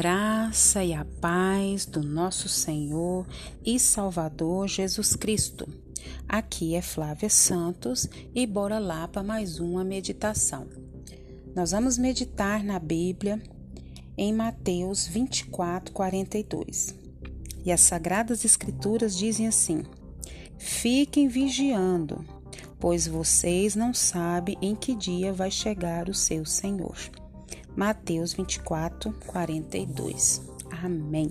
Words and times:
graça 0.00 0.84
e 0.84 0.94
a 0.94 1.04
paz 1.04 1.84
do 1.84 2.04
nosso 2.04 2.48
Senhor 2.48 3.26
e 3.66 3.80
Salvador 3.80 4.68
Jesus 4.68 5.16
Cristo. 5.16 5.68
Aqui 6.28 6.76
é 6.76 6.80
Flávia 6.80 7.28
Santos 7.28 8.08
e 8.32 8.46
bora 8.46 8.78
lá 8.78 9.08
para 9.08 9.24
mais 9.24 9.58
uma 9.58 9.82
meditação. 9.82 10.68
Nós 11.52 11.72
vamos 11.72 11.98
meditar 11.98 12.62
na 12.62 12.78
Bíblia 12.78 13.42
em 14.16 14.32
Mateus 14.32 15.04
24, 15.08 15.92
42. 15.92 16.94
E 17.64 17.72
as 17.72 17.80
Sagradas 17.80 18.44
Escrituras 18.44 19.16
dizem 19.18 19.48
assim: 19.48 19.82
Fiquem 20.60 21.26
vigiando, 21.26 22.24
pois 22.78 23.08
vocês 23.08 23.74
não 23.74 23.92
sabem 23.92 24.56
em 24.62 24.76
que 24.76 24.94
dia 24.94 25.32
vai 25.32 25.50
chegar 25.50 26.08
o 26.08 26.14
seu 26.14 26.46
Senhor. 26.46 26.96
Mateus 27.78 28.32
24, 28.32 29.12
42. 29.24 30.42
Amém. 30.82 31.30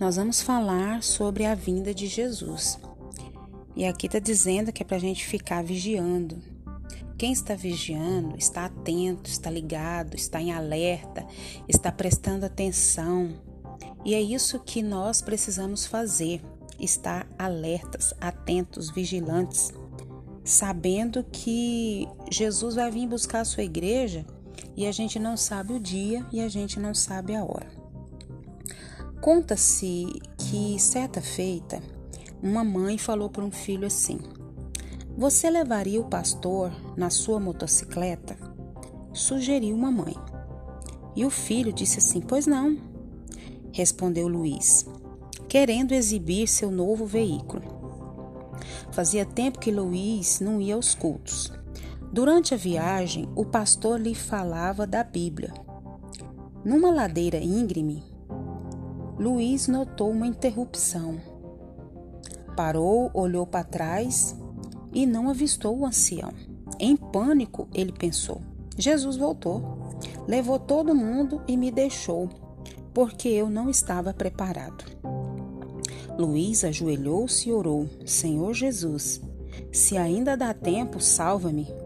Nós 0.00 0.16
vamos 0.16 0.42
falar 0.42 1.04
sobre 1.04 1.46
a 1.46 1.54
vinda 1.54 1.94
de 1.94 2.08
Jesus. 2.08 2.76
E 3.76 3.84
aqui 3.84 4.06
está 4.06 4.18
dizendo 4.18 4.72
que 4.72 4.82
é 4.82 4.84
para 4.84 4.96
a 4.96 5.00
gente 5.00 5.24
ficar 5.24 5.62
vigiando. 5.62 6.42
Quem 7.16 7.30
está 7.30 7.54
vigiando 7.54 8.36
está 8.36 8.64
atento, 8.64 9.30
está 9.30 9.48
ligado, 9.48 10.16
está 10.16 10.42
em 10.42 10.50
alerta, 10.50 11.24
está 11.68 11.92
prestando 11.92 12.44
atenção. 12.44 13.32
E 14.04 14.12
é 14.12 14.20
isso 14.20 14.58
que 14.58 14.82
nós 14.82 15.22
precisamos 15.22 15.86
fazer: 15.86 16.42
estar 16.80 17.28
alertas, 17.38 18.12
atentos, 18.20 18.90
vigilantes, 18.90 19.72
sabendo 20.44 21.22
que 21.22 22.08
Jesus 22.28 22.74
vai 22.74 22.90
vir 22.90 23.06
buscar 23.06 23.42
a 23.42 23.44
sua 23.44 23.62
igreja 23.62 24.26
e 24.80 24.86
a 24.86 24.92
gente 24.92 25.18
não 25.18 25.36
sabe 25.36 25.74
o 25.74 25.78
dia 25.78 26.24
e 26.32 26.40
a 26.40 26.48
gente 26.48 26.80
não 26.80 26.94
sabe 26.94 27.36
a 27.36 27.44
hora. 27.44 27.70
Conta-se 29.20 30.06
que 30.38 30.78
certa 30.78 31.20
feita, 31.20 31.82
uma 32.42 32.64
mãe 32.64 32.96
falou 32.96 33.28
para 33.28 33.44
um 33.44 33.50
filho 33.50 33.86
assim: 33.86 34.18
Você 35.18 35.50
levaria 35.50 36.00
o 36.00 36.08
pastor 36.08 36.72
na 36.96 37.10
sua 37.10 37.38
motocicleta? 37.38 38.38
Sugeriu 39.12 39.76
uma 39.76 39.90
mãe. 39.90 40.14
E 41.14 41.26
o 41.26 41.30
filho 41.30 41.74
disse 41.74 41.98
assim: 41.98 42.22
Pois 42.22 42.46
não. 42.46 42.78
Respondeu 43.74 44.28
Luiz, 44.28 44.86
querendo 45.46 45.92
exibir 45.92 46.48
seu 46.48 46.70
novo 46.70 47.04
veículo. 47.04 47.62
Fazia 48.92 49.26
tempo 49.26 49.58
que 49.58 49.70
Luiz 49.70 50.40
não 50.40 50.58
ia 50.58 50.74
aos 50.74 50.94
cultos. 50.94 51.52
Durante 52.12 52.54
a 52.54 52.56
viagem, 52.56 53.28
o 53.36 53.44
pastor 53.44 54.00
lhe 54.00 54.16
falava 54.16 54.84
da 54.84 55.04
Bíblia. 55.04 55.54
Numa 56.64 56.90
ladeira 56.90 57.38
íngreme, 57.38 58.02
Luiz 59.16 59.68
notou 59.68 60.10
uma 60.10 60.26
interrupção. 60.26 61.20
Parou, 62.56 63.10
olhou 63.14 63.46
para 63.46 63.62
trás 63.62 64.36
e 64.92 65.06
não 65.06 65.30
avistou 65.30 65.78
o 65.78 65.86
ancião. 65.86 66.32
Em 66.80 66.96
pânico, 66.96 67.68
ele 67.72 67.92
pensou: 67.92 68.40
Jesus 68.76 69.16
voltou, 69.16 69.62
levou 70.26 70.58
todo 70.58 70.94
mundo 70.94 71.40
e 71.46 71.56
me 71.56 71.70
deixou, 71.70 72.28
porque 72.92 73.28
eu 73.28 73.48
não 73.48 73.70
estava 73.70 74.12
preparado. 74.12 74.84
Luiz 76.18 76.64
ajoelhou-se 76.64 77.48
e 77.48 77.52
orou: 77.52 77.88
Senhor 78.04 78.52
Jesus, 78.52 79.20
se 79.70 79.96
ainda 79.96 80.36
dá 80.36 80.52
tempo, 80.52 80.98
salva-me. 80.98 81.79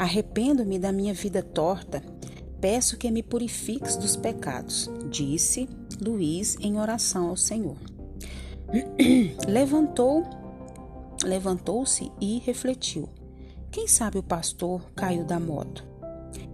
Arrependo-me 0.00 0.78
da 0.78 0.90
minha 0.92 1.12
vida 1.12 1.42
torta. 1.42 2.02
Peço 2.58 2.96
que 2.96 3.10
me 3.10 3.22
purifiques 3.22 3.96
dos 3.96 4.16
pecados, 4.16 4.90
disse 5.10 5.68
Luiz 6.00 6.56
em 6.58 6.80
oração 6.80 7.28
ao 7.28 7.36
Senhor. 7.36 7.76
Levantou, 9.46 10.24
levantou-se 11.22 12.10
e 12.18 12.38
refletiu. 12.38 13.10
Quem 13.70 13.86
sabe 13.86 14.16
o 14.16 14.22
pastor 14.22 14.90
caiu 14.96 15.22
da 15.22 15.38
moto. 15.38 15.86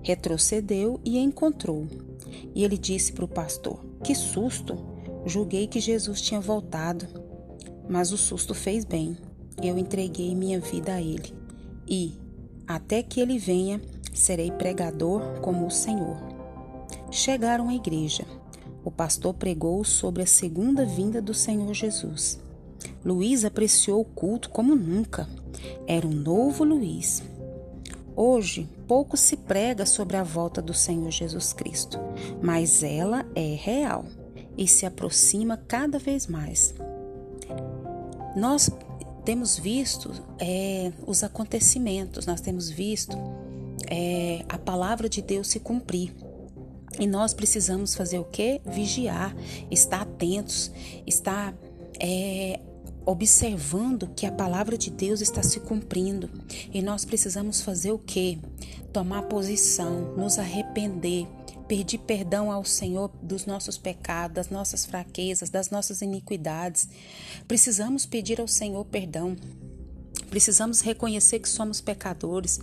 Retrocedeu 0.02 1.00
e 1.04 1.16
encontrou. 1.16 1.86
E 2.52 2.64
ele 2.64 2.76
disse 2.76 3.12
para 3.12 3.26
o 3.26 3.28
pastor: 3.28 3.78
Que 4.02 4.16
susto! 4.16 4.76
Julguei 5.24 5.68
que 5.68 5.78
Jesus 5.78 6.20
tinha 6.20 6.40
voltado. 6.40 7.06
Mas 7.88 8.10
o 8.10 8.16
susto 8.16 8.54
fez 8.54 8.84
bem. 8.84 9.16
Eu 9.62 9.78
entreguei 9.78 10.34
minha 10.34 10.58
vida 10.58 10.94
a 10.94 11.00
ele. 11.00 11.32
E, 11.88 12.25
até 12.66 13.02
que 13.02 13.20
ele 13.20 13.38
venha, 13.38 13.80
serei 14.12 14.50
pregador 14.50 15.40
como 15.40 15.66
o 15.66 15.70
Senhor. 15.70 16.16
Chegaram 17.10 17.68
à 17.68 17.74
igreja. 17.74 18.24
O 18.84 18.90
pastor 18.90 19.34
pregou 19.34 19.84
sobre 19.84 20.22
a 20.22 20.26
segunda 20.26 20.84
vinda 20.84 21.20
do 21.20 21.34
Senhor 21.34 21.72
Jesus. 21.74 22.38
Luiz 23.04 23.44
apreciou 23.44 24.00
o 24.00 24.04
culto 24.04 24.50
como 24.50 24.74
nunca. 24.74 25.28
Era 25.86 26.06
um 26.06 26.12
novo 26.12 26.64
Luiz. 26.64 27.22
Hoje, 28.14 28.68
pouco 28.88 29.16
se 29.16 29.36
prega 29.36 29.84
sobre 29.84 30.16
a 30.16 30.22
volta 30.22 30.62
do 30.62 30.72
Senhor 30.72 31.10
Jesus 31.10 31.52
Cristo, 31.52 31.98
mas 32.42 32.82
ela 32.82 33.26
é 33.34 33.54
real 33.54 34.06
e 34.56 34.66
se 34.66 34.86
aproxima 34.86 35.56
cada 35.56 35.98
vez 35.98 36.26
mais. 36.26 36.74
Nós 38.34 38.70
temos 39.26 39.58
visto 39.58 40.12
é, 40.38 40.92
os 41.04 41.24
acontecimentos, 41.24 42.26
nós 42.26 42.40
temos 42.40 42.70
visto 42.70 43.18
é, 43.90 44.44
a 44.48 44.56
palavra 44.56 45.08
de 45.08 45.20
Deus 45.20 45.48
se 45.48 45.58
cumprir. 45.58 46.14
E 46.98 47.08
nós 47.08 47.34
precisamos 47.34 47.94
fazer 47.94 48.20
o 48.20 48.24
que? 48.24 48.60
Vigiar, 48.64 49.36
estar 49.68 50.02
atentos, 50.02 50.70
estar 51.04 51.52
é, 52.00 52.60
observando 53.04 54.08
que 54.14 54.26
a 54.26 54.32
palavra 54.32 54.78
de 54.78 54.90
Deus 54.90 55.20
está 55.20 55.42
se 55.42 55.58
cumprindo. 55.58 56.30
E 56.72 56.80
nós 56.80 57.04
precisamos 57.04 57.60
fazer 57.60 57.90
o 57.90 57.98
que? 57.98 58.38
Tomar 58.92 59.22
posição, 59.22 60.14
nos 60.16 60.38
arrepender, 60.38 61.26
pedir 61.68 61.98
perdão 61.98 62.50
ao 62.50 62.64
Senhor 62.64 63.10
dos 63.22 63.46
nossos 63.46 63.76
pecados, 63.76 64.34
das 64.34 64.48
nossas 64.50 64.86
fraquezas, 64.86 65.50
das 65.50 65.70
nossas 65.70 66.02
iniquidades. 66.02 66.88
Precisamos 67.46 68.06
pedir 68.06 68.40
ao 68.40 68.48
Senhor 68.48 68.84
perdão. 68.84 69.36
Precisamos 70.30 70.80
reconhecer 70.80 71.38
que 71.38 71.48
somos 71.48 71.80
pecadores. 71.80 72.58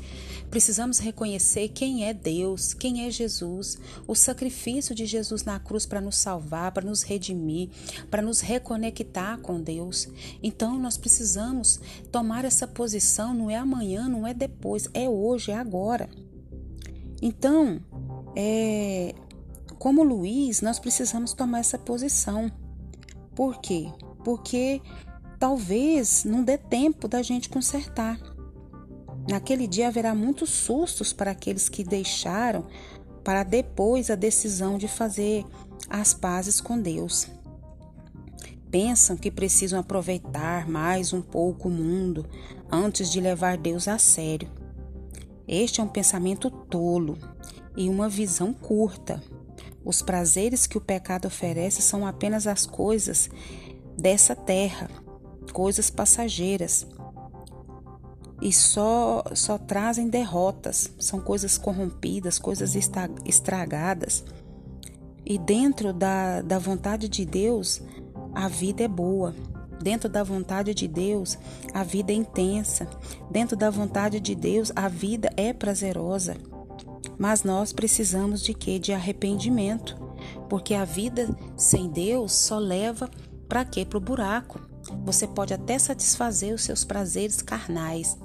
Precisamos 0.49 0.99
reconhecer 0.99 1.69
quem 1.69 2.05
é 2.05 2.13
Deus, 2.13 2.73
quem 2.73 3.05
é 3.05 3.11
Jesus, 3.11 3.77
o 4.05 4.13
sacrifício 4.13 4.93
de 4.93 5.05
Jesus 5.05 5.43
na 5.43 5.59
cruz 5.59 5.85
para 5.85 6.01
nos 6.01 6.17
salvar, 6.17 6.71
para 6.71 6.85
nos 6.85 7.03
redimir, 7.03 7.69
para 8.11 8.21
nos 8.21 8.41
reconectar 8.41 9.39
com 9.39 9.61
Deus. 9.61 10.07
Então 10.41 10.77
nós 10.77 10.97
precisamos 10.97 11.79
tomar 12.11 12.45
essa 12.45 12.67
posição, 12.67 13.33
não 13.33 13.49
é 13.49 13.55
amanhã, 13.55 14.07
não 14.07 14.27
é 14.27 14.33
depois, 14.33 14.89
é 14.93 15.07
hoje, 15.07 15.51
é 15.51 15.55
agora. 15.55 16.09
Então, 17.21 17.81
é, 18.35 19.13
como 19.77 20.03
Luiz, 20.03 20.61
nós 20.61 20.79
precisamos 20.79 21.33
tomar 21.33 21.59
essa 21.59 21.77
posição. 21.77 22.51
Por 23.35 23.59
quê? 23.59 23.91
Porque 24.23 24.81
talvez 25.39 26.23
não 26.23 26.43
dê 26.43 26.57
tempo 26.57 27.07
da 27.07 27.21
gente 27.21 27.49
consertar. 27.49 28.19
Naquele 29.29 29.67
dia 29.67 29.87
haverá 29.87 30.13
muitos 30.13 30.49
sustos 30.49 31.13
para 31.13 31.31
aqueles 31.31 31.69
que 31.69 31.83
deixaram 31.83 32.65
para 33.23 33.43
depois 33.43 34.09
a 34.09 34.15
decisão 34.15 34.77
de 34.77 34.87
fazer 34.87 35.45
as 35.89 36.13
pazes 36.13 36.59
com 36.59 36.79
Deus. 36.79 37.27
Pensam 38.69 39.15
que 39.15 39.29
precisam 39.29 39.79
aproveitar 39.79 40.67
mais 40.67 41.13
um 41.13 41.21
pouco 41.21 41.67
o 41.67 41.71
mundo 41.71 42.25
antes 42.71 43.11
de 43.11 43.21
levar 43.21 43.57
Deus 43.57 43.87
a 43.87 43.97
sério. 43.97 44.49
Este 45.47 45.79
é 45.79 45.83
um 45.83 45.87
pensamento 45.87 46.49
tolo 46.49 47.17
e 47.75 47.89
uma 47.89 48.09
visão 48.09 48.53
curta. 48.53 49.21
Os 49.83 50.01
prazeres 50.01 50.65
que 50.65 50.77
o 50.77 50.81
pecado 50.81 51.25
oferece 51.25 51.81
são 51.81 52.07
apenas 52.07 52.47
as 52.47 52.65
coisas 52.65 53.29
dessa 53.97 54.35
terra, 54.35 54.89
coisas 55.51 55.89
passageiras. 55.89 56.87
E 58.41 58.51
só, 58.51 59.23
só 59.33 59.57
trazem 59.57 60.09
derrotas, 60.09 60.91
são 60.99 61.19
coisas 61.19 61.57
corrompidas, 61.57 62.39
coisas 62.39 62.75
estragadas. 63.25 64.23
E 65.25 65.37
dentro 65.37 65.93
da, 65.93 66.41
da 66.41 66.59
vontade 66.59 67.07
de 67.07 67.25
Deus, 67.25 67.81
a 68.33 68.47
vida 68.47 68.83
é 68.83 68.87
boa. 68.87 69.33
Dentro 69.81 70.09
da 70.09 70.23
vontade 70.23 70.73
de 70.73 70.87
Deus, 70.87 71.37
a 71.73 71.83
vida 71.83 72.11
é 72.11 72.15
intensa. 72.15 72.87
Dentro 73.29 73.55
da 73.55 73.69
vontade 73.69 74.19
de 74.19 74.35
Deus, 74.35 74.71
a 74.75 74.87
vida 74.87 75.29
é 75.35 75.53
prazerosa. 75.53 76.35
Mas 77.17 77.43
nós 77.43 77.71
precisamos 77.71 78.41
de 78.41 78.53
quê? 78.53 78.79
De 78.79 78.93
arrependimento, 78.93 79.95
porque 80.49 80.73
a 80.73 80.85
vida 80.85 81.29
sem 81.55 81.89
Deus 81.89 82.33
só 82.33 82.57
leva 82.57 83.09
para 83.47 83.65
quê? 83.65 83.85
Para 83.85 83.97
o 83.97 84.01
buraco. 84.01 84.59
Você 85.05 85.27
pode 85.27 85.53
até 85.53 85.77
satisfazer 85.79 86.53
os 86.53 86.63
seus 86.63 86.83
prazeres 86.83 87.41
carnais, 87.41 88.17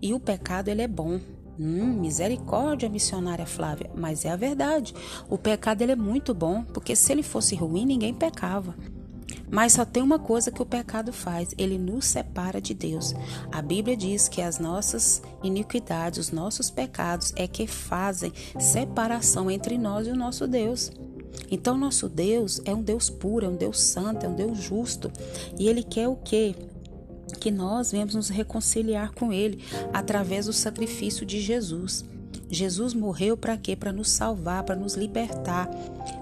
e 0.00 0.14
o 0.14 0.20
pecado 0.20 0.68
ele 0.68 0.82
é 0.82 0.88
bom. 0.88 1.20
Hum, 1.58 2.00
misericórdia, 2.00 2.88
missionária 2.88 3.46
Flávia. 3.46 3.90
Mas 3.94 4.24
é 4.24 4.30
a 4.30 4.36
verdade. 4.36 4.94
O 5.28 5.38
pecado 5.38 5.82
ele 5.82 5.92
é 5.92 5.96
muito 5.96 6.34
bom, 6.34 6.62
porque 6.64 6.94
se 6.94 7.12
ele 7.12 7.22
fosse 7.22 7.54
ruim, 7.54 7.86
ninguém 7.86 8.12
pecava. 8.12 8.74
Mas 9.50 9.74
só 9.74 9.84
tem 9.84 10.02
uma 10.02 10.18
coisa 10.18 10.50
que 10.50 10.62
o 10.62 10.66
pecado 10.66 11.12
faz: 11.12 11.54
ele 11.56 11.78
nos 11.78 12.06
separa 12.06 12.60
de 12.60 12.74
Deus. 12.74 13.14
A 13.52 13.62
Bíblia 13.62 13.96
diz 13.96 14.28
que 14.28 14.42
as 14.42 14.58
nossas 14.58 15.22
iniquidades, 15.42 16.18
os 16.18 16.30
nossos 16.32 16.70
pecados, 16.70 17.32
é 17.36 17.46
que 17.46 17.66
fazem 17.66 18.32
separação 18.58 19.50
entre 19.50 19.78
nós 19.78 20.06
e 20.06 20.10
o 20.10 20.16
nosso 20.16 20.46
Deus. 20.46 20.90
Então, 21.50 21.76
nosso 21.76 22.08
Deus 22.08 22.60
é 22.64 22.74
um 22.74 22.82
Deus 22.82 23.08
puro, 23.10 23.46
é 23.46 23.48
um 23.48 23.56
Deus 23.56 23.80
santo, 23.80 24.24
é 24.24 24.28
um 24.28 24.34
Deus 24.34 24.58
justo. 24.58 25.12
E 25.58 25.68
ele 25.68 25.82
quer 25.82 26.08
o 26.08 26.16
quê? 26.16 26.54
Que 27.40 27.50
nós 27.50 27.92
venhamos 27.92 28.14
nos 28.14 28.28
reconciliar 28.28 29.12
com 29.12 29.32
ele 29.32 29.62
através 29.92 30.46
do 30.46 30.52
sacrifício 30.52 31.26
de 31.26 31.40
Jesus. 31.40 32.04
Jesus 32.48 32.94
morreu 32.94 33.36
para 33.36 33.56
quê? 33.56 33.74
Para 33.74 33.92
nos 33.92 34.10
salvar, 34.10 34.62
para 34.62 34.76
nos 34.76 34.94
libertar. 34.94 35.68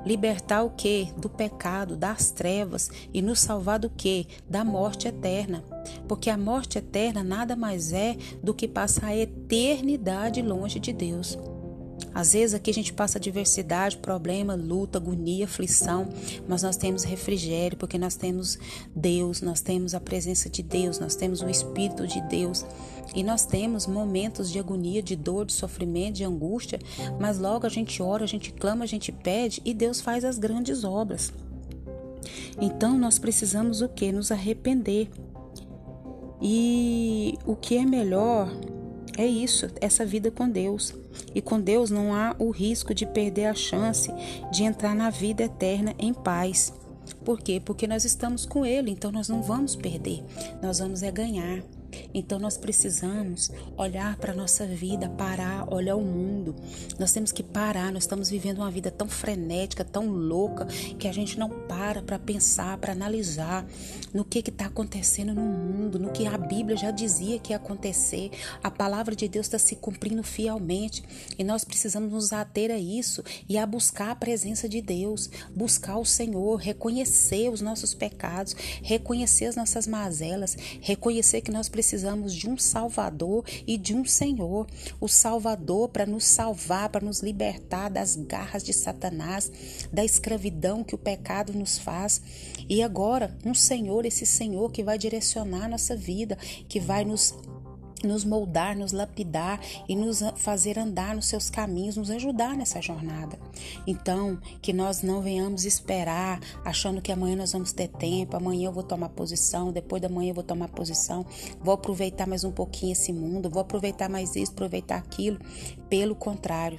Libertar 0.04 0.62
o 0.62 0.70
quê? 0.70 1.08
Do 1.16 1.28
pecado, 1.28 1.96
das 1.96 2.30
trevas 2.30 2.90
e 3.12 3.20
nos 3.20 3.40
salvar 3.40 3.78
do 3.78 3.90
quê? 3.90 4.26
Da 4.48 4.64
morte 4.64 5.08
eterna. 5.08 5.62
Porque 6.08 6.30
a 6.30 6.38
morte 6.38 6.78
eterna 6.78 7.22
nada 7.22 7.54
mais 7.54 7.92
é 7.92 8.16
do 8.42 8.54
que 8.54 8.66
passar 8.66 9.08
a 9.08 9.16
eternidade 9.16 10.40
longe 10.40 10.80
de 10.80 10.92
Deus. 10.92 11.38
Às 12.14 12.32
vezes 12.32 12.54
aqui 12.54 12.70
a 12.70 12.74
gente 12.74 12.92
passa 12.92 13.18
diversidade, 13.18 13.96
problema, 13.96 14.54
luta, 14.54 14.98
agonia, 14.98 15.46
aflição, 15.46 16.08
mas 16.46 16.62
nós 16.62 16.76
temos 16.76 17.02
refrigério 17.02 17.76
porque 17.76 17.98
nós 17.98 18.14
temos 18.14 18.56
Deus, 18.94 19.40
nós 19.40 19.60
temos 19.60 19.94
a 19.94 20.00
presença 20.00 20.48
de 20.48 20.62
Deus, 20.62 20.98
nós 21.00 21.16
temos 21.16 21.42
o 21.42 21.48
Espírito 21.48 22.06
de 22.06 22.20
Deus 22.28 22.64
e 23.14 23.24
nós 23.24 23.44
temos 23.44 23.86
momentos 23.86 24.50
de 24.50 24.60
agonia, 24.60 25.02
de 25.02 25.16
dor, 25.16 25.44
de 25.44 25.52
sofrimento, 25.52 26.16
de 26.16 26.24
angústia, 26.24 26.78
mas 27.18 27.38
logo 27.38 27.66
a 27.66 27.70
gente 27.70 28.00
ora, 28.00 28.22
a 28.22 28.28
gente 28.28 28.52
clama, 28.52 28.84
a 28.84 28.88
gente 28.88 29.10
pede 29.10 29.60
e 29.64 29.74
Deus 29.74 30.00
faz 30.00 30.24
as 30.24 30.38
grandes 30.38 30.84
obras. 30.84 31.32
Então 32.60 32.96
nós 32.96 33.18
precisamos 33.18 33.82
o 33.82 33.88
que? 33.88 34.12
Nos 34.12 34.30
arrepender. 34.30 35.10
E 36.40 37.38
o 37.46 37.56
que 37.56 37.76
é 37.76 37.86
melhor 37.86 38.50
é 39.16 39.26
isso, 39.26 39.66
essa 39.80 40.04
vida 40.04 40.30
com 40.30 40.48
Deus. 40.48 40.94
E 41.34 41.40
com 41.40 41.60
Deus 41.60 41.90
não 41.90 42.14
há 42.14 42.34
o 42.38 42.50
risco 42.50 42.94
de 42.94 43.06
perder 43.06 43.46
a 43.46 43.54
chance 43.54 44.10
de 44.50 44.64
entrar 44.64 44.94
na 44.94 45.10
vida 45.10 45.44
eterna 45.44 45.94
em 45.98 46.12
paz. 46.12 46.72
Por 47.24 47.40
quê? 47.40 47.60
Porque 47.64 47.86
nós 47.86 48.04
estamos 48.04 48.44
com 48.46 48.64
Ele, 48.64 48.90
então 48.90 49.12
nós 49.12 49.28
não 49.28 49.42
vamos 49.42 49.76
perder, 49.76 50.24
nós 50.62 50.78
vamos 50.78 51.02
é 51.02 51.10
ganhar. 51.10 51.62
Então 52.12 52.38
nós 52.38 52.56
precisamos 52.56 53.50
olhar 53.76 54.16
para 54.16 54.32
a 54.32 54.36
nossa 54.36 54.66
vida, 54.66 55.08
parar, 55.08 55.72
olhar 55.72 55.96
o 55.96 56.02
mundo. 56.02 56.54
Nós 56.98 57.12
temos 57.12 57.32
que 57.32 57.42
parar, 57.42 57.92
nós 57.92 58.04
estamos 58.04 58.28
vivendo 58.28 58.58
uma 58.58 58.70
vida 58.70 58.90
tão 58.90 59.08
frenética, 59.08 59.84
tão 59.84 60.08
louca, 60.08 60.66
que 60.98 61.08
a 61.08 61.12
gente 61.12 61.38
não 61.38 61.48
para 61.48 62.02
para 62.02 62.18
pensar, 62.18 62.78
para 62.78 62.92
analisar 62.92 63.66
no 64.12 64.24
que 64.24 64.38
está 64.38 64.66
acontecendo 64.66 65.34
no 65.34 65.42
mundo, 65.42 65.98
no 65.98 66.10
que 66.10 66.26
a 66.26 66.36
Bíblia 66.36 66.76
já 66.76 66.90
dizia 66.90 67.38
que 67.38 67.52
ia 67.52 67.56
acontecer. 67.56 68.30
A 68.62 68.70
palavra 68.70 69.14
de 69.14 69.28
Deus 69.28 69.46
está 69.46 69.58
se 69.58 69.76
cumprindo 69.76 70.22
fielmente 70.22 71.02
e 71.38 71.44
nós 71.44 71.64
precisamos 71.64 72.12
nos 72.12 72.32
ater 72.32 72.70
a 72.70 72.78
isso 72.78 73.22
e 73.48 73.58
a 73.58 73.66
buscar 73.66 74.10
a 74.10 74.16
presença 74.16 74.68
de 74.68 74.80
Deus, 74.80 75.30
buscar 75.54 75.96
o 75.98 76.04
Senhor, 76.04 76.56
reconhecer 76.56 77.50
os 77.50 77.60
nossos 77.60 77.94
pecados, 77.94 78.54
reconhecer 78.82 79.46
as 79.46 79.56
nossas 79.56 79.86
mazelas, 79.86 80.56
reconhecer 80.80 81.40
que 81.40 81.50
nós 81.50 81.68
precisamos 81.68 81.83
precisamos 81.84 82.34
de 82.34 82.48
um 82.48 82.56
Salvador 82.56 83.44
e 83.66 83.76
de 83.76 83.94
um 83.94 84.06
Senhor. 84.06 84.66
O 84.98 85.06
Salvador 85.06 85.90
para 85.90 86.06
nos 86.06 86.24
salvar, 86.24 86.88
para 86.88 87.04
nos 87.04 87.20
libertar 87.20 87.90
das 87.90 88.16
garras 88.16 88.64
de 88.64 88.72
Satanás, 88.72 89.52
da 89.92 90.02
escravidão 90.02 90.82
que 90.82 90.94
o 90.94 90.98
pecado 90.98 91.52
nos 91.52 91.78
faz. 91.78 92.22
E 92.66 92.82
agora, 92.82 93.36
um 93.44 93.54
Senhor, 93.54 94.06
esse 94.06 94.24
Senhor 94.24 94.72
que 94.72 94.82
vai 94.82 94.96
direcionar 94.96 95.66
a 95.66 95.68
nossa 95.68 95.94
vida, 95.94 96.38
que 96.66 96.80
vai 96.80 97.04
nos 97.04 97.34
nos 98.06 98.24
moldar, 98.24 98.76
nos 98.76 98.92
lapidar 98.92 99.60
e 99.88 99.96
nos 99.96 100.20
fazer 100.36 100.78
andar 100.78 101.14
nos 101.14 101.26
seus 101.26 101.50
caminhos, 101.50 101.96
nos 101.96 102.10
ajudar 102.10 102.56
nessa 102.56 102.80
jornada. 102.80 103.38
Então, 103.86 104.38
que 104.60 104.72
nós 104.72 105.02
não 105.02 105.20
venhamos 105.20 105.64
esperar 105.64 106.40
achando 106.64 107.00
que 107.00 107.12
amanhã 107.12 107.36
nós 107.36 107.52
vamos 107.52 107.72
ter 107.72 107.88
tempo, 107.88 108.36
amanhã 108.36 108.66
eu 108.66 108.72
vou 108.72 108.82
tomar 108.82 109.08
posição, 109.10 109.72
depois 109.72 110.00
da 110.00 110.08
manhã 110.08 110.30
eu 110.30 110.34
vou 110.34 110.44
tomar 110.44 110.68
posição, 110.68 111.24
vou 111.60 111.74
aproveitar 111.74 112.26
mais 112.26 112.44
um 112.44 112.52
pouquinho 112.52 112.92
esse 112.92 113.12
mundo, 113.12 113.50
vou 113.50 113.62
aproveitar 113.62 114.08
mais 114.08 114.36
isso, 114.36 114.52
aproveitar 114.52 114.96
aquilo. 114.96 115.38
Pelo 115.88 116.14
contrário, 116.14 116.78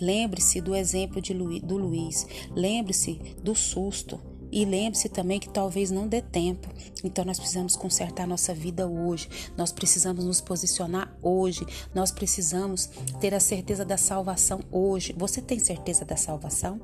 lembre-se 0.00 0.60
do 0.60 0.74
exemplo 0.74 1.20
de 1.20 1.34
do 1.34 1.76
Luiz, 1.76 2.26
lembre-se 2.54 3.14
do 3.42 3.54
susto 3.54 4.33
e 4.54 4.64
lembre-se 4.64 5.08
também 5.08 5.40
que 5.40 5.48
talvez 5.48 5.90
não 5.90 6.06
dê 6.06 6.22
tempo. 6.22 6.68
Então 7.02 7.24
nós 7.24 7.40
precisamos 7.40 7.74
consertar 7.74 8.24
nossa 8.24 8.54
vida 8.54 8.86
hoje. 8.86 9.28
Nós 9.56 9.72
precisamos 9.72 10.24
nos 10.24 10.40
posicionar 10.40 11.12
hoje. 11.20 11.66
Nós 11.92 12.12
precisamos 12.12 12.88
ter 13.20 13.34
a 13.34 13.40
certeza 13.40 13.84
da 13.84 13.96
salvação 13.96 14.60
hoje. 14.70 15.12
Você 15.18 15.42
tem 15.42 15.58
certeza 15.58 16.04
da 16.04 16.16
salvação? 16.16 16.80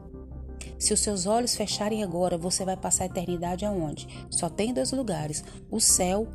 Se 0.81 0.93
os 0.93 0.99
seus 0.99 1.27
olhos 1.27 1.55
fecharem 1.55 2.03
agora, 2.03 2.37
você 2.37 2.65
vai 2.65 2.77
passar 2.77 3.05
a 3.05 3.07
eternidade 3.07 3.65
aonde? 3.65 4.09
Só 4.29 4.49
tem 4.49 4.75
dois 4.75 4.91
lugares: 4.91 5.45
o 5.71 5.79
céu 5.79 6.27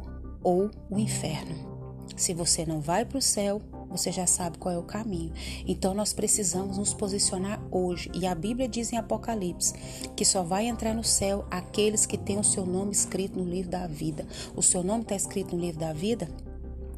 ou 0.41 0.71
o 0.89 0.97
inferno. 0.97 1.84
Se 2.15 2.33
você 2.33 2.65
não 2.65 2.79
vai 2.79 3.05
para 3.05 3.17
o 3.17 3.21
céu, 3.21 3.61
você 3.89 4.11
já 4.11 4.27
sabe 4.27 4.57
qual 4.57 4.73
é 4.73 4.77
o 4.77 4.83
caminho. 4.83 5.31
Então 5.67 5.93
nós 5.93 6.13
precisamos 6.13 6.77
nos 6.77 6.93
posicionar 6.93 7.61
hoje. 7.71 8.09
E 8.13 8.25
a 8.25 8.35
Bíblia 8.35 8.67
diz 8.67 8.91
em 8.91 8.97
Apocalipse 8.97 9.73
que 10.15 10.25
só 10.25 10.43
vai 10.43 10.67
entrar 10.67 10.93
no 10.93 11.03
céu 11.03 11.45
aqueles 11.49 12.05
que 12.05 12.17
têm 12.17 12.39
o 12.39 12.43
seu 12.43 12.65
nome 12.65 12.91
escrito 12.91 13.39
no 13.39 13.45
livro 13.45 13.71
da 13.71 13.87
vida. 13.87 14.25
O 14.55 14.61
seu 14.61 14.83
nome 14.83 15.03
está 15.03 15.15
escrito 15.15 15.55
no 15.55 15.61
livro 15.61 15.79
da 15.79 15.93
vida? 15.93 16.29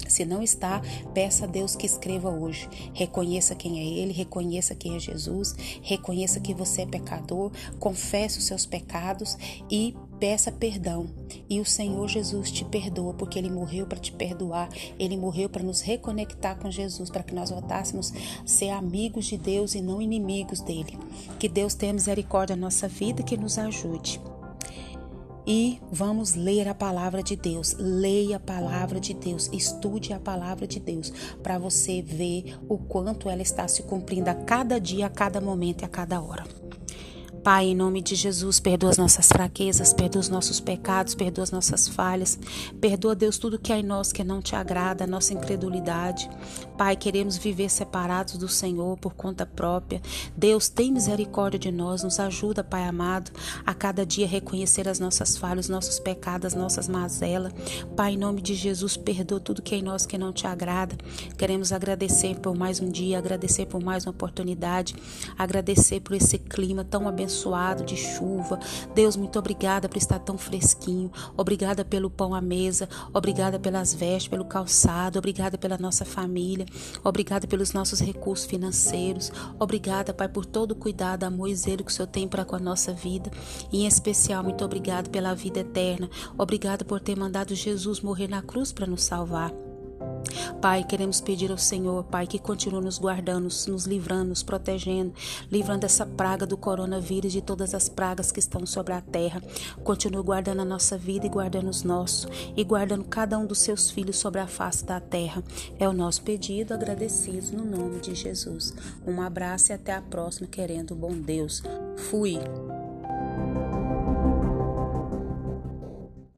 Se 0.07 0.23
não 0.23 0.41
está, 0.41 0.81
peça 1.13 1.43
a 1.43 1.47
Deus 1.47 1.75
que 1.75 1.85
escreva 1.85 2.29
hoje. 2.29 2.69
Reconheça 2.93 3.55
quem 3.55 3.79
é 3.79 3.99
Ele, 3.99 4.13
reconheça 4.13 4.73
quem 4.73 4.95
é 4.95 4.99
Jesus, 4.99 5.53
reconheça 5.81 6.39
que 6.39 6.53
você 6.53 6.83
é 6.83 6.85
pecador, 6.85 7.51
confesse 7.79 8.39
os 8.39 8.45
seus 8.45 8.65
pecados 8.65 9.37
e 9.69 9.95
peça 10.19 10.51
perdão. 10.51 11.07
E 11.49 11.59
o 11.59 11.65
Senhor 11.65 12.07
Jesus 12.07 12.51
te 12.51 12.65
perdoa, 12.65 13.13
porque 13.13 13.39
Ele 13.39 13.49
morreu 13.49 13.85
para 13.85 13.99
te 13.99 14.11
perdoar, 14.11 14.69
Ele 14.99 15.15
morreu 15.15 15.49
para 15.49 15.63
nos 15.63 15.81
reconectar 15.81 16.57
com 16.57 16.69
Jesus, 16.69 17.09
para 17.09 17.23
que 17.23 17.33
nós 17.33 17.49
voltássemos 17.49 18.13
a 18.43 18.47
ser 18.47 18.69
amigos 18.69 19.25
de 19.25 19.37
Deus 19.37 19.75
e 19.75 19.81
não 19.81 20.01
inimigos 20.01 20.59
dele. 20.61 20.97
Que 21.39 21.47
Deus 21.47 21.73
tenha 21.73 21.93
misericórdia 21.93 22.55
na 22.55 22.63
nossa 22.63 22.87
vida 22.87 23.21
e 23.21 23.23
que 23.23 23.37
nos 23.37 23.57
ajude 23.57 24.19
e 25.47 25.79
vamos 25.89 26.35
ler 26.35 26.67
a 26.67 26.75
palavra 26.75 27.23
de 27.23 27.37
Deus. 27.37 27.73
Leia 27.79 28.35
a 28.35 28.39
palavra 28.39 28.99
de 28.99 29.13
Deus, 29.13 29.49
estude 29.53 30.11
a 30.11 30.19
palavra 30.19 30.67
de 30.67 30.77
Deus, 30.77 31.09
para 31.41 31.57
você 31.57 32.01
ver 32.01 32.59
o 32.67 32.77
quanto 32.77 33.29
ela 33.29 33.41
está 33.41 33.65
se 33.67 33.83
cumprindo 33.83 34.29
a 34.29 34.35
cada 34.35 34.77
dia, 34.77 35.05
a 35.05 35.09
cada 35.09 35.39
momento 35.39 35.83
e 35.83 35.85
a 35.85 35.87
cada 35.87 36.21
hora. 36.21 36.66
Pai, 37.47 37.67
em 37.67 37.75
nome 37.75 38.01
de 38.01 38.13
Jesus, 38.13 38.59
perdoa 38.59 38.89
as 38.89 38.97
nossas 38.97 39.29
fraquezas, 39.29 39.93
perdoa 39.93 40.19
os 40.19 40.27
nossos 40.27 40.59
pecados, 40.59 41.15
perdoa 41.15 41.45
as 41.45 41.49
nossas 41.49 41.87
falhas. 41.87 42.37
Perdoa, 42.81 43.15
Deus, 43.15 43.37
tudo 43.37 43.57
que 43.57 43.71
há 43.71 43.77
em 43.77 43.83
nós 43.83 44.11
que 44.11 44.21
não 44.21 44.41
te 44.41 44.53
agrada, 44.53 45.05
a 45.05 45.07
nossa 45.07 45.33
incredulidade. 45.33 46.29
Pai, 46.77 46.97
queremos 46.97 47.37
viver 47.37 47.69
separados 47.69 48.35
do 48.35 48.49
Senhor 48.49 48.97
por 48.97 49.13
conta 49.13 49.45
própria. 49.45 50.01
Deus, 50.35 50.67
tem 50.67 50.91
misericórdia 50.91 51.57
de 51.57 51.71
nós, 51.71 52.03
nos 52.03 52.19
ajuda, 52.19 52.65
Pai 52.65 52.83
amado, 52.83 53.31
a 53.65 53.73
cada 53.73 54.05
dia 54.05 54.27
reconhecer 54.27 54.85
as 54.89 54.99
nossas 54.99 55.37
falhas, 55.37 55.67
os 55.67 55.69
nossos 55.69 56.01
pecados, 56.01 56.47
as 56.47 56.53
nossas 56.53 56.89
mazelas. 56.89 57.53
Pai, 57.95 58.11
em 58.11 58.17
nome 58.17 58.41
de 58.41 58.55
Jesus, 58.55 58.97
perdoa 58.97 59.39
tudo 59.39 59.61
que 59.61 59.73
há 59.73 59.77
em 59.77 59.83
nós 59.83 60.05
que 60.05 60.17
não 60.17 60.33
te 60.33 60.45
agrada. 60.45 60.97
Queremos 61.37 61.71
agradecer 61.71 62.37
por 62.41 62.57
mais 62.57 62.81
um 62.81 62.89
dia, 62.89 63.17
agradecer 63.17 63.67
por 63.67 63.81
mais 63.81 64.05
uma 64.05 64.11
oportunidade, 64.11 64.93
agradecer 65.37 66.01
por 66.01 66.13
esse 66.13 66.37
clima 66.37 66.83
tão 66.83 67.07
abençoado 67.07 67.36
abençoado 67.37 67.83
de 67.83 67.95
chuva. 67.95 68.59
Deus, 68.95 69.15
muito 69.15 69.37
obrigada 69.37 69.87
por 69.87 69.97
estar 69.97 70.19
tão 70.19 70.37
fresquinho. 70.37 71.11
Obrigada 71.35 71.85
pelo 71.85 72.09
pão 72.09 72.33
à 72.33 72.41
mesa. 72.41 72.89
Obrigada 73.13 73.59
pelas 73.59 73.93
vestes, 73.93 74.27
pelo 74.27 74.45
calçado. 74.45 75.19
Obrigada 75.19 75.57
pela 75.57 75.77
nossa 75.77 76.03
família. 76.03 76.65
Obrigada 77.03 77.47
pelos 77.47 77.73
nossos 77.73 77.99
recursos 77.99 78.45
financeiros. 78.45 79.31
Obrigada, 79.59 80.13
Pai, 80.13 80.27
por 80.27 80.45
todo 80.45 80.71
o 80.71 80.75
cuidado, 80.75 81.23
amor 81.23 81.49
e 81.49 81.55
zelo 81.55 81.83
que 81.83 81.91
o 81.91 81.93
Senhor 81.93 82.07
tem 82.07 82.27
para 82.27 82.45
com 82.45 82.55
a 82.55 82.59
nossa 82.59 82.93
vida. 82.93 83.29
Em 83.71 83.85
especial, 83.85 84.43
muito 84.43 84.65
obrigada 84.65 85.09
pela 85.09 85.35
vida 85.35 85.59
eterna. 85.59 86.09
Obrigada 86.37 86.83
por 86.83 86.99
ter 86.99 87.17
mandado 87.17 87.53
Jesus 87.53 88.01
morrer 88.01 88.27
na 88.27 88.41
cruz 88.41 88.71
para 88.71 88.87
nos 88.87 89.03
salvar. 89.03 89.66
Pai, 90.61 90.83
queremos 90.83 91.21
pedir 91.21 91.51
ao 91.51 91.57
Senhor, 91.57 92.03
Pai, 92.05 92.27
que 92.27 92.39
continue 92.39 92.83
nos 92.83 92.97
guardando, 92.97 93.43
nos 93.43 93.85
livrando, 93.85 94.29
nos 94.29 94.43
protegendo, 94.43 95.13
livrando 95.51 95.85
essa 95.85 96.05
praga 96.05 96.45
do 96.45 96.57
coronavírus 96.57 97.33
e 97.33 97.37
de 97.37 97.41
todas 97.41 97.73
as 97.73 97.87
pragas 97.87 98.31
que 98.31 98.39
estão 98.39 98.65
sobre 98.65 98.93
a 98.93 99.01
terra. 99.01 99.41
Continue 99.83 100.23
guardando 100.23 100.61
a 100.61 100.65
nossa 100.65 100.97
vida 100.97 101.25
e 101.25 101.29
guardando 101.29 101.69
os 101.69 101.83
nossos 101.83 102.27
e 102.55 102.63
guardando 102.63 103.03
cada 103.03 103.37
um 103.37 103.45
dos 103.45 103.59
seus 103.59 103.89
filhos 103.89 104.17
sobre 104.17 104.41
a 104.41 104.47
face 104.47 104.85
da 104.85 104.99
terra. 104.99 105.43
É 105.79 105.87
o 105.87 105.93
nosso 105.93 106.21
pedido, 106.21 106.73
agradecidos 106.73 107.51
no 107.51 107.63
nome 107.63 107.99
de 107.99 108.15
Jesus. 108.15 108.73
Um 109.05 109.21
abraço 109.21 109.71
e 109.71 109.73
até 109.73 109.93
a 109.93 110.01
próxima, 110.01 110.47
querendo 110.47 110.95
bom 110.95 111.13
Deus. 111.13 111.61
Fui. 112.09 112.37